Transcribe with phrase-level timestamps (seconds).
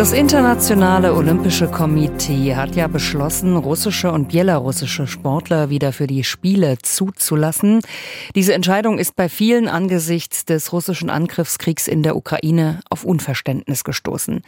[0.00, 6.78] Das Internationale Olympische Komitee hat ja beschlossen, russische und belarussische Sportler wieder für die Spiele
[6.78, 7.82] zuzulassen.
[8.34, 14.40] Diese Entscheidung ist bei vielen angesichts des russischen Angriffskriegs in der Ukraine auf Unverständnis gestoßen.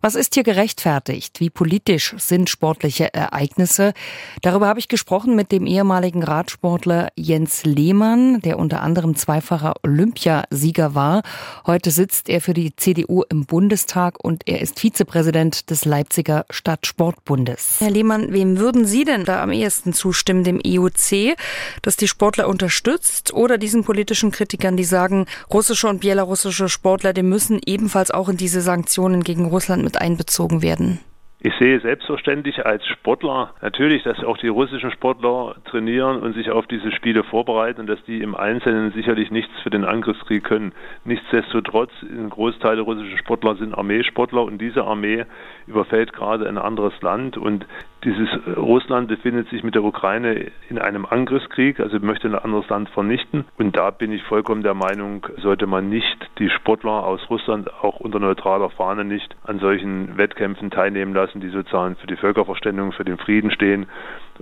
[0.00, 1.40] Was ist hier gerechtfertigt?
[1.40, 3.94] Wie politisch sind sportliche Ereignisse?
[4.42, 10.94] Darüber habe ich gesprochen mit dem ehemaligen Radsportler Jens Lehmann, der unter anderem zweifacher Olympiasieger
[10.94, 11.22] war.
[11.66, 17.76] Heute sitzt er für die CDU im Bundestag und er ist Vizepräsident des Leipziger Stadtsportbundes.
[17.80, 20.44] Herr Lehmann, wem würden Sie denn da am ehesten zustimmen?
[20.44, 21.36] Dem IOC,
[21.82, 27.22] das die Sportler unterstützt oder diesen politischen Kritikern, die sagen, russische und belarussische Sportler, die
[27.22, 31.00] müssen ebenfalls auch in diese Sanktionen gegen Russland mit einbezogen werden?
[31.40, 36.66] Ich sehe selbstverständlich als Sportler natürlich, dass auch die russischen Sportler trainieren und sich auf
[36.66, 40.72] diese Spiele vorbereiten und dass die im Einzelnen sicherlich nichts für den Angriffskrieg können.
[41.04, 45.26] Nichtsdestotrotz, ein Großteil der russischen Sportler sind Armeesportler und diese Armee
[45.68, 47.66] überfällt gerade ein anderes Land und
[48.04, 52.88] dieses Russland befindet sich mit der Ukraine in einem Angriffskrieg, also möchte ein anderes Land
[52.90, 53.44] vernichten.
[53.58, 58.00] Und da bin ich vollkommen der Meinung, sollte man nicht die Sportler aus Russland auch
[58.00, 63.04] unter neutraler Fahne nicht an solchen Wettkämpfen teilnehmen lassen, die sozusagen für die Völkerverständigung, für
[63.04, 63.86] den Frieden stehen.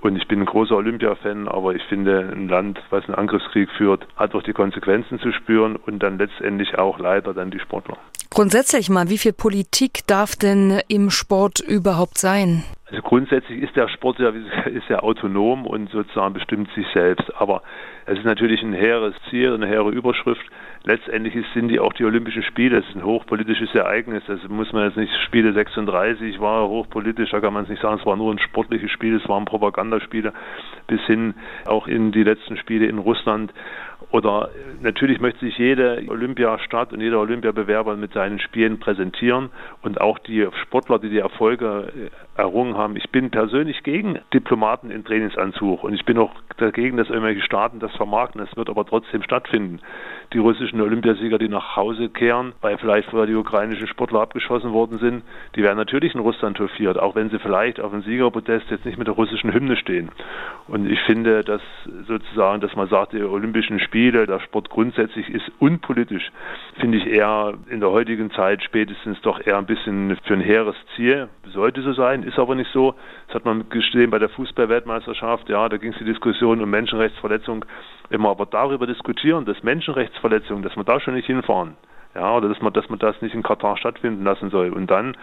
[0.00, 4.06] Und ich bin ein großer Olympia-Fan, aber ich finde, ein Land, was einen Angriffskrieg führt,
[4.16, 7.98] hat auch die Konsequenzen zu spüren und dann letztendlich auch leider dann die Sportler.
[8.34, 12.64] Grundsätzlich mal, wie viel Politik darf denn im Sport überhaupt sein?
[12.90, 14.30] Also grundsätzlich ist der Sport ja,
[14.66, 17.32] ist ja autonom und sozusagen bestimmt sich selbst.
[17.38, 17.62] Aber
[18.06, 20.44] es ist natürlich ein hehres Ziel, eine hehre Überschrift.
[20.82, 22.78] Letztendlich sind die auch die Olympischen Spiele.
[22.78, 24.24] Es ist ein hochpolitisches Ereignis.
[24.26, 28.00] Das muss man jetzt nicht, Spiele 36 war hochpolitisch, da kann man es nicht sagen,
[28.00, 30.32] es war nur ein sportliches Spiel, es waren Propagandaspiele,
[30.88, 31.34] bis hin
[31.66, 33.54] auch in die letzten Spiele in Russland.
[34.14, 39.50] Oder natürlich möchte sich jede Olympiastadt und jeder Olympiabewerber mit seinen Spielen präsentieren
[39.82, 41.92] und auch die Sportler, die die Erfolge
[42.36, 42.96] errungen haben.
[42.96, 47.78] Ich bin persönlich gegen Diplomaten in Trainingsanzug und ich bin auch dagegen, dass irgendwelche Staaten
[47.78, 48.40] das vermarkten.
[48.40, 49.80] Es wird aber trotzdem stattfinden.
[50.32, 54.98] Die russischen Olympiasieger, die nach Hause kehren, weil vielleicht vorher die ukrainischen Sportler abgeschossen worden
[54.98, 55.22] sind,
[55.54, 58.98] die werden natürlich in Russland hofiert, auch wenn sie vielleicht auf dem Siegerpodest jetzt nicht
[58.98, 60.10] mit der russischen Hymne stehen.
[60.66, 61.62] Und ich finde, dass
[62.06, 66.30] sozusagen, dass man sagt, die Olympischen Spiele, der Sport grundsätzlich ist unpolitisch,
[66.80, 70.76] finde ich eher in der heutigen Zeit spätestens doch eher ein bisschen für ein hehres
[70.96, 71.28] Ziel.
[71.46, 72.94] Sollte so sein, ist aber nicht so.
[73.26, 75.48] Das hat man gesehen bei der Fußballweltmeisterschaft.
[75.48, 77.64] Ja, da ging es die Diskussion um Menschenrechtsverletzung.
[78.08, 81.76] Wenn wir aber darüber diskutieren, dass Menschenrechtsverletzungen, dass wir da schon nicht hinfahren,
[82.14, 84.70] ja, oder dass man, dass man das nicht in Katar stattfinden lassen soll.
[84.70, 85.16] Und dann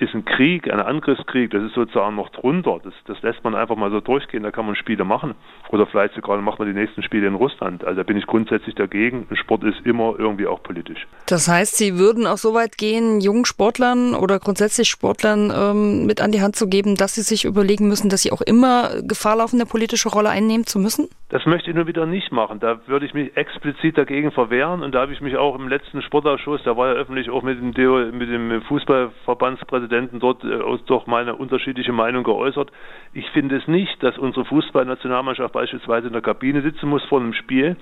[0.00, 2.80] ist ein Krieg, ein Angriffskrieg, das ist sozusagen noch drunter.
[2.82, 5.34] Das, das lässt man einfach mal so durchgehen, da kann man Spiele machen.
[5.70, 7.84] Oder vielleicht sogar macht man die nächsten Spiele in Russland.
[7.84, 9.26] Also da bin ich grundsätzlich dagegen.
[9.32, 11.06] Sport ist immer irgendwie auch politisch.
[11.26, 16.20] Das heißt, Sie würden auch so weit gehen, jungen Sportlern oder grundsätzlich Sportlern ähm, mit
[16.20, 19.36] an die Hand zu geben, dass sie sich überlegen müssen, dass sie auch immer Gefahr
[19.36, 21.08] laufen, eine politische Rolle einnehmen zu müssen?
[21.30, 22.58] Das möchte ich nur wieder nicht machen.
[22.58, 26.00] Da würde ich mich explizit dagegen verwehren und da habe ich mich auch im letzten
[26.00, 31.36] Sportausschuss, da war ja öffentlich auch mit dem, mit dem Fußballverbandspräsidenten dort äh, doch meine
[31.36, 32.70] unterschiedliche Meinung geäußert.
[33.12, 37.34] Ich finde es nicht, dass unsere Fußballnationalmannschaft beispielsweise in der Kabine sitzen muss vor einem
[37.34, 37.76] Spiel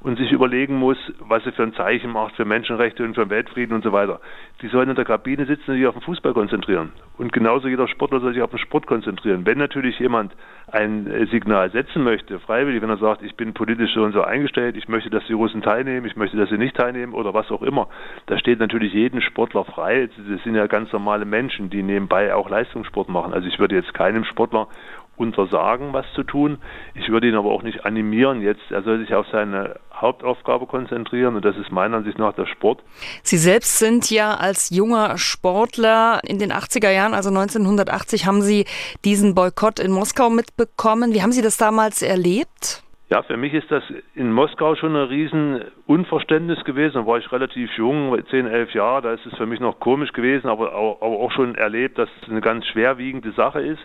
[0.00, 3.74] und sich überlegen muss, was sie für ein Zeichen macht für Menschenrechte und für Weltfrieden
[3.74, 4.20] und so weiter.
[4.62, 6.92] Die sollen in der Kabine sitzen und sich auf den Fußball konzentrieren.
[7.16, 9.44] Und genauso jeder Sportler soll sich auf den Sport konzentrieren.
[9.44, 10.34] Wenn natürlich jemand
[10.70, 14.22] ein äh, Signal setzen möchte, freiwillig, wenn er sagt, ich bin politisch so und so
[14.22, 17.50] eingestellt, ich möchte, dass die Russen teilnehmen, ich möchte, dass sie nicht teilnehmen oder was
[17.50, 17.88] auch immer,
[18.26, 20.08] da steht natürlich jeden Sportler frei.
[20.28, 23.32] Das sind ja ganz normale Menschen, die nebenbei auch Leistungssport machen.
[23.32, 24.68] Also ich würde jetzt keinem Sportler
[25.18, 26.58] untersagen, was zu tun.
[26.94, 28.70] Ich würde ihn aber auch nicht animieren jetzt.
[28.70, 32.82] Er soll sich auf seine Hauptaufgabe konzentrieren und das ist meiner Ansicht nach der Sport.
[33.22, 38.66] Sie selbst sind ja als junger Sportler in den 80er Jahren, also 1980, haben Sie
[39.04, 41.12] diesen Boykott in Moskau mitbekommen.
[41.14, 42.82] Wie haben Sie das damals erlebt?
[43.10, 43.82] Ja, für mich ist das
[44.14, 46.96] in Moskau schon ein riesen Unverständnis gewesen.
[46.96, 50.12] Da war ich relativ jung, 10, 11 Jahre, da ist es für mich noch komisch
[50.12, 53.80] gewesen, aber auch, aber auch schon erlebt, dass es eine ganz schwerwiegende Sache ist.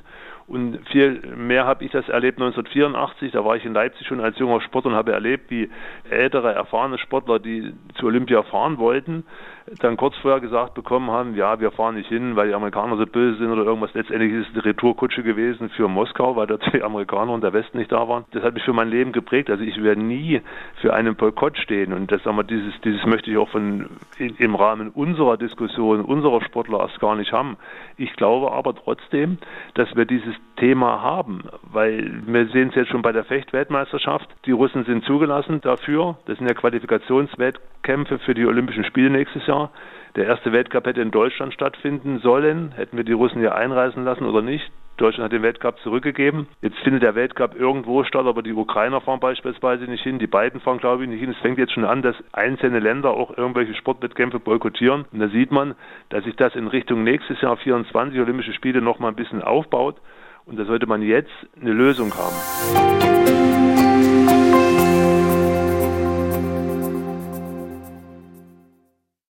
[0.45, 3.31] Und viel mehr habe ich das erlebt 1984.
[3.31, 5.69] Da war ich in Leipzig schon als junger Sportler und habe erlebt, wie
[6.09, 9.23] ältere, erfahrene Sportler, die zu Olympia fahren wollten,
[9.79, 13.05] dann kurz vorher gesagt bekommen haben, ja, wir fahren nicht hin, weil die Amerikaner so
[13.05, 13.93] böse sind oder irgendwas.
[13.93, 17.77] Letztendlich ist es eine Retourkutsche gewesen für Moskau, weil dort die Amerikaner und der Westen
[17.77, 18.25] nicht da waren.
[18.31, 19.49] Das hat mich für mein Leben geprägt.
[19.49, 20.41] Also ich werde nie
[20.81, 24.55] für einen Boykott stehen und das sagen wir, dieses, dieses möchte ich auch von im
[24.55, 27.57] Rahmen unserer Diskussion, unserer Sportler erst gar nicht haben.
[27.97, 29.37] Ich glaube aber trotzdem,
[29.73, 34.29] dass wir dieses Thema haben, weil wir sehen es jetzt schon bei der Fechtweltmeisterschaft.
[34.45, 36.17] Die Russen sind zugelassen dafür.
[36.25, 39.62] Das sind ja Qualifikationswettkämpfe für die Olympischen Spiele nächstes Jahr.
[40.15, 42.71] Der erste Weltcup hätte in Deutschland stattfinden sollen.
[42.75, 44.71] Hätten wir die Russen hier einreisen lassen oder nicht?
[44.97, 46.47] Deutschland hat den Weltcup zurückgegeben.
[46.61, 50.19] Jetzt findet der Weltcup irgendwo statt, aber die Ukrainer fahren beispielsweise nicht hin.
[50.19, 51.31] Die beiden fahren, glaube ich, nicht hin.
[51.31, 55.05] Es fängt jetzt schon an, dass einzelne Länder auch irgendwelche Sportwettkämpfe boykottieren.
[55.11, 55.73] Und da sieht man,
[56.09, 59.95] dass sich das in Richtung nächstes Jahr 24 Olympische Spiele noch mal ein bisschen aufbaut.
[60.45, 63.32] Und da sollte man jetzt eine Lösung haben.